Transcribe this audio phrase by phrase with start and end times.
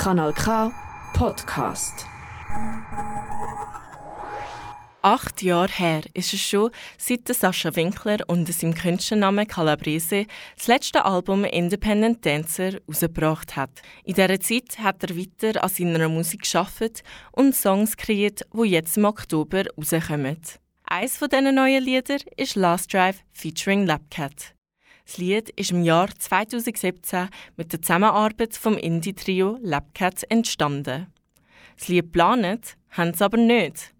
[0.00, 0.72] Kanal K
[1.12, 2.06] Podcast.
[5.02, 10.24] Acht Jahre her ist es schon, seit Sascha Winkler unter seinem Künstlernamen Calabrese
[10.56, 13.82] das letzte Album Independent Dancer herausgebracht hat.
[14.02, 18.96] In dieser Zeit hat er weiter an seiner Musik geschafft und Songs kreiert, die jetzt
[18.96, 20.40] im Oktober rauskommen.
[20.84, 24.54] Eines von diesen neuen Lieder ist Last Drive featuring Labcat.
[25.06, 31.06] Das Lied ist im Jahr 2017 mit der Zusammenarbeit vom Indie-Trio Labcat entstanden.
[31.78, 33.92] Das Lied planet haben sie aber nicht.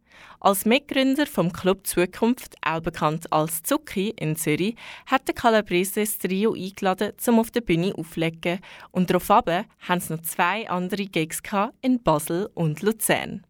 [0.42, 4.74] Als Mitgründer vom Club Zukunft, auch bekannt als Zucki in Zürich,
[5.04, 8.60] hat der Calabrese das Trio eingeladen, um auf der Bühne aufzulegen.
[8.90, 11.42] Und daraufhin haben sie noch zwei andere Gigs
[11.82, 13.46] in Basel und Luzern.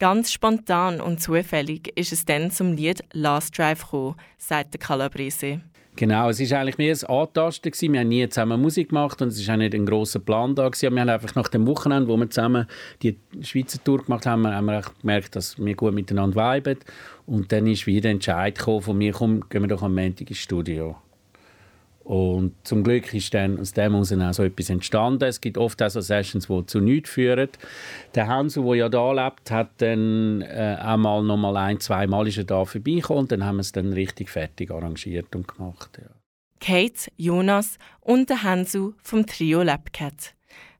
[0.00, 5.60] Ganz spontan und zufällig ist es dann zum Lied Last Drive gekommen, sagt der Calabrese.
[5.96, 7.72] Genau, es war eigentlich mehr ein Antasten.
[7.72, 7.92] Gewesen.
[7.94, 10.68] Wir haben nie zusammen Musik gemacht und es war auch nicht ein grosser Plan da.
[10.68, 10.94] Gewesen.
[10.94, 12.66] Wir haben einfach nach dem Wochenende, wo wir zusammen
[13.02, 16.78] die Schweizer Tour gemacht haben, haben wir gemerkt, dass wir gut miteinander viben.
[17.24, 20.28] Und dann ist wieder ein Entscheid gekommen von mir, komm, gehen wir doch am Montag
[20.28, 20.96] ins Studio.
[22.06, 25.24] Und zum Glück ist dann aus dem heraus auch so etwas entstanden.
[25.24, 27.48] Es gibt oft auch so Sessions, die zu nichts führen.
[28.14, 32.28] Der Hansu, der ja da lebt, hat dann äh, einmal noch mal ein, zwei Mal
[32.28, 35.98] ist er da vorbeigekommen und dann haben wir es dann richtig fertig arrangiert und gemacht.
[36.00, 36.08] Ja.
[36.60, 40.36] Kate, Jonas und der Hansu vom Trio Labcat.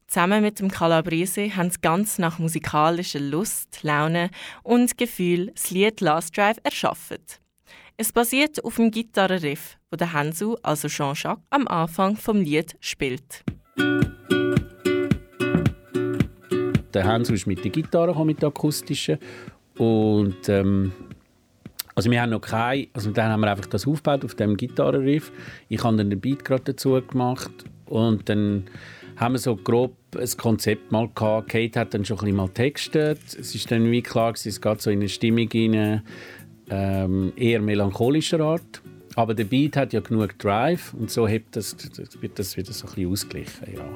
[0.07, 4.29] Zusammen mit dem Calabrese haben sie ganz nach musikalischer Lust, Laune
[4.63, 7.17] und Gefühl das Lied Last Drive erschaffen.
[7.97, 13.43] Es basiert auf dem Gitarrenriff, wo der Hansu, also Jean-Jacques, am Anfang vom Lied spielt.
[16.93, 19.19] Der Hansu ist mit der Gitarre, mit der akustischen
[19.77, 20.91] und ähm,
[21.95, 25.31] also wir haben noch kein, also dann haben wir einfach das aufgebaut auf dem Gitarrenriff.
[25.67, 27.51] Ich habe dann den Beat gerade dazu gemacht
[27.85, 28.65] und dann
[29.15, 31.49] haben wir so grob ein Konzept mal gehabt.
[31.49, 33.19] Kate hat dann schon ein bisschen mal textet.
[33.39, 36.03] Es ist dann wie klar, es geht so in eine Stimmung rein,
[36.69, 38.81] ähm, eher melancholischer Art.
[39.17, 41.75] Aber der Beat hat ja genug Drive und so hebt das,
[42.21, 43.75] wird das wieder so ein bisschen ausgeglichen.
[43.75, 43.89] Ja.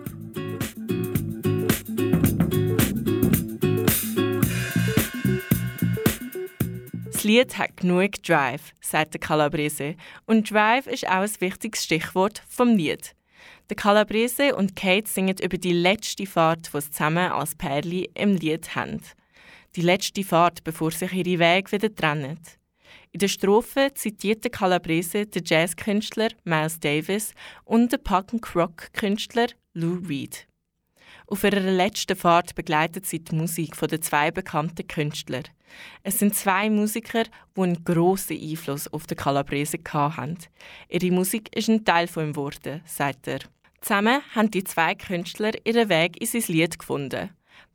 [7.05, 9.93] Das Lied hat genug Drive, sagt der Calabrese.
[10.25, 13.13] Und Drive ist auch ein wichtiges Stichwort vom Lied.
[13.69, 18.38] Der Calabrese und Kate singen über die letzte Fahrt, die sie zusammen als Pärli im
[18.38, 19.01] Lied haben.
[19.75, 22.39] Die letzte Fahrt, bevor sich ihre Wege wieder trennen.
[23.13, 27.33] In der Strophe zitiert der Calabrese den Jazzkünstler Miles Davis
[27.66, 30.47] und den Punk-Rock-Künstler Lou Reed.
[31.27, 35.44] Auf ihrer letzten Fahrt begleitet sie die Musik den zwei bekannten Künstlern.
[36.03, 37.23] Es sind zwei Musiker,
[37.55, 40.38] die einen grossen Einfluss auf den Calabrese hatten.
[40.88, 43.39] Ihre Musik ist ein Teil von ihm geworden, sagt er.
[43.81, 47.29] Zusammen haben die zwei Künstler ihren Weg in sein Lied gefunden.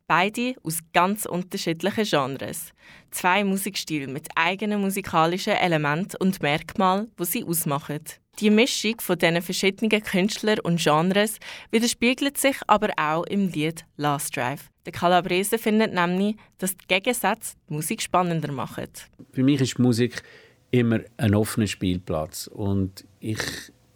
[0.09, 2.71] Beide aus ganz unterschiedlichen Genres.
[3.11, 7.99] Zwei Musikstile mit eigenen musikalischen Elementen und Merkmalen, die sie ausmachen.
[8.39, 11.39] Die Mischung von diesen verschiedenen Künstlern und Genres
[11.71, 14.69] widerspiegelt sich aber auch im Lied Last Drive.
[14.85, 18.87] Der Calabrese findet nämlich, dass die Gegensätze die Musik spannender machen.
[19.33, 20.23] Für mich ist Musik
[20.71, 23.39] immer ein offener Spielplatz und ich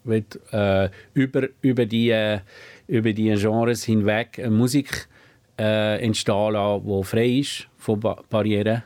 [0.03, 2.41] will äh, über, über, die, äh,
[2.87, 5.07] über die Genres hinweg Musik
[5.61, 8.83] äh, entstehen lassen, die frei ist von ba Barrieren,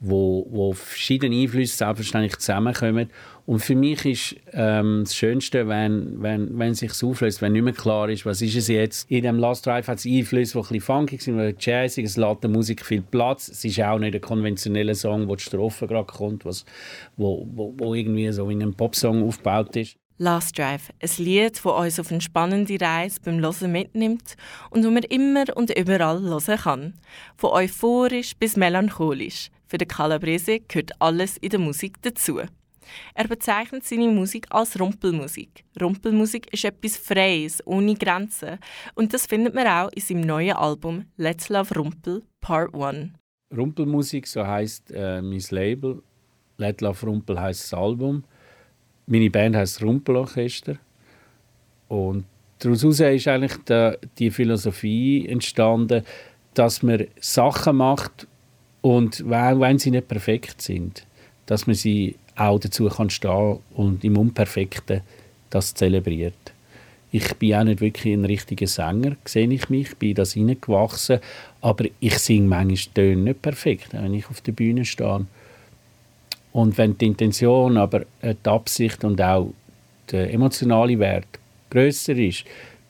[0.00, 3.10] wo, wo verschiedene Einflüsse selbstverständlich zusammenkommen.
[3.46, 7.72] Und für mich ist ähm, das Schönste, wenn, wenn, wenn sich auflöst, wenn nicht mehr
[7.72, 9.10] klar ist, was ist es jetzt.
[9.10, 12.16] In dem Last Drive hat es Einflüsse, die ein bisschen funkig sind, oder jazzig, es
[12.16, 13.48] lässt der Musik viel Platz.
[13.48, 16.64] Es ist auch nicht ein konventioneller Song, wo die Strophe gerade kommt, was,
[17.16, 19.96] wo, wo, wo irgendwie so in einem Popsong aufgebaut ist.
[20.22, 24.36] Last Drive, ein Lied, das uns auf eine spannende Reise beim Hören mitnimmt
[24.68, 26.94] und wo man immer und überall hören kann.
[27.38, 29.48] Von euphorisch bis melancholisch.
[29.66, 32.38] Für den Calabrese gehört alles in der Musik dazu.
[33.14, 35.64] Er bezeichnet seine Musik als Rumpelmusik.
[35.80, 38.58] Rumpelmusik ist etwas Freies, ohne Grenzen.
[38.94, 43.12] Und das findet man auch in seinem neuen Album Let's Love Rumpel Part 1.
[43.56, 46.02] Rumpelmusik, so heißt äh, mein Label.
[46.58, 48.22] Let Love Rumpel heißt das Album.
[49.10, 50.76] Meine Band heißt Rumpelorchester.
[51.88, 52.24] Und
[52.60, 56.04] daraus ist eigentlich die, die Philosophie entstanden,
[56.54, 58.28] dass man Sachen macht
[58.82, 61.04] und wenn sie nicht perfekt sind,
[61.46, 65.00] dass man sie auch dazu kann stehen und im Unperfekten
[65.50, 66.52] das zelebriert.
[67.10, 71.18] Ich bin auch nicht wirklich ein richtiger Sänger, sehe ich mich, bin das hineingewachsen,
[71.60, 75.26] aber ich singe manchmal Töne nicht perfekt, wenn ich auf der Bühne stehe.
[76.52, 79.52] Und wenn die Intention, aber die Absicht und auch
[80.10, 81.26] der emotionale Wert
[81.70, 82.44] größer ist,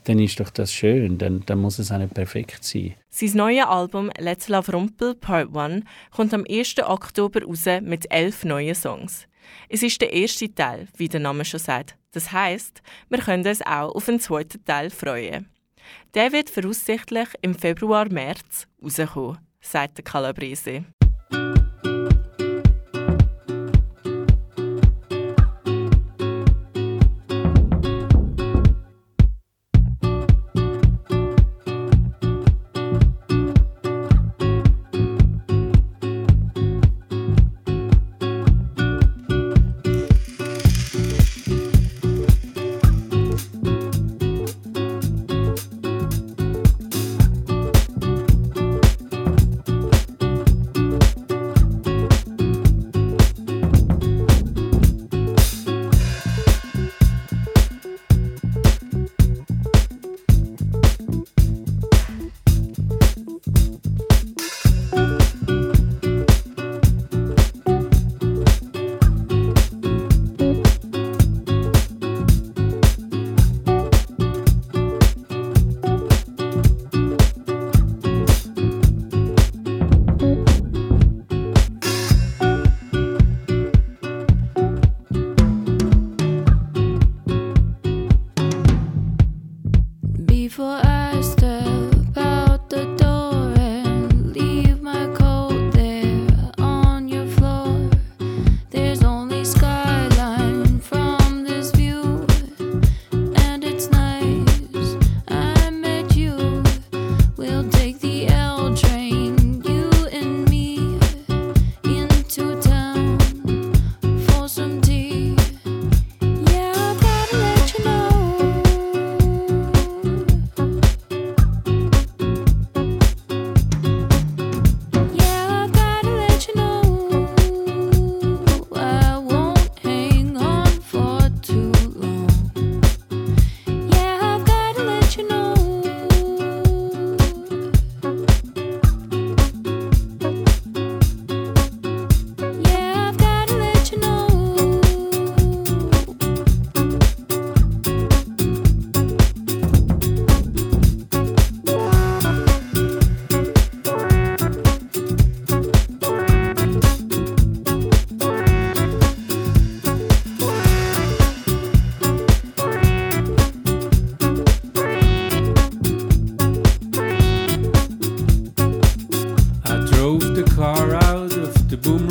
[0.05, 2.95] dann ist doch das schön, dann, dann muss es auch nicht perfekt sein.
[3.11, 6.77] Sein neues Album Let's Love Rumpel Part 1 kommt am 1.
[6.83, 9.27] Oktober raus mit elf neuen Songs.
[9.69, 11.97] Es ist der erste Teil, wie der Name schon sagt.
[12.12, 15.49] Das heißt, wir können uns auch auf einen zweiten Teil freuen.
[16.15, 20.85] Der wird voraussichtlich im Februar-März rauskommen, sagt der Calabrese.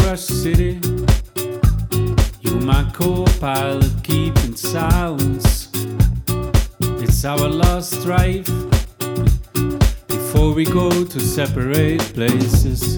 [0.10, 0.80] rush city.
[2.42, 5.70] You my co-pilot, keeping silence.
[7.04, 8.46] It's our last drive
[10.08, 12.98] before we go to separate places.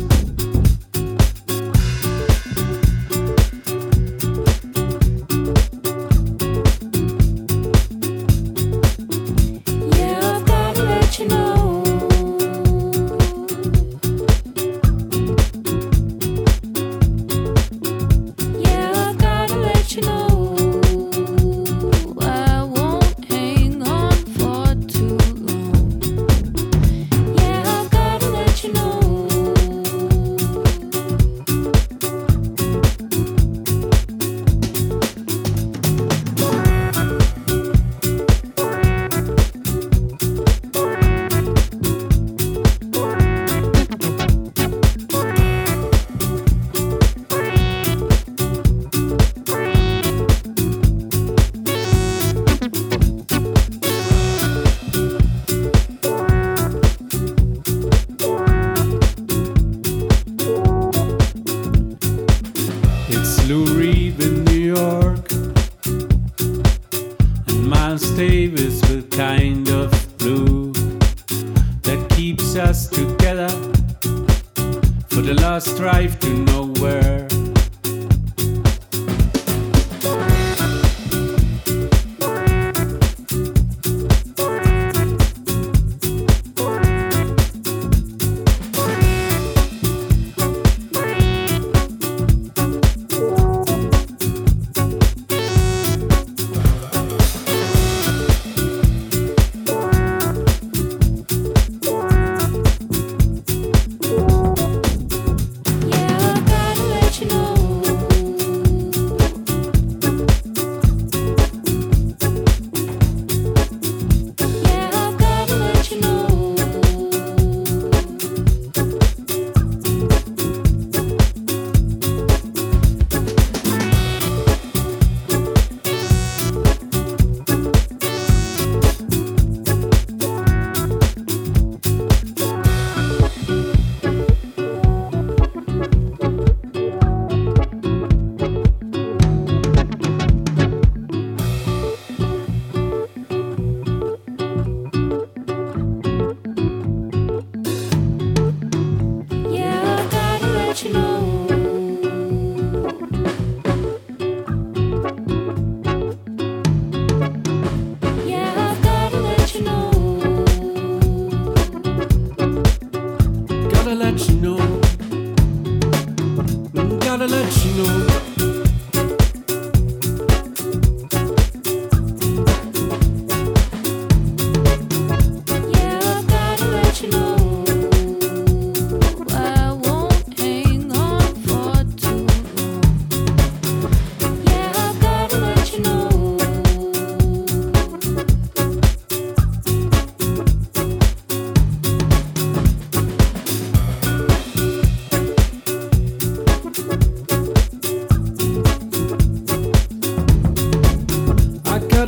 [150.83, 151.10] you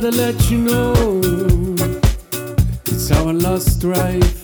[0.04, 0.92] to let you know
[2.84, 4.43] it's our last lost drive.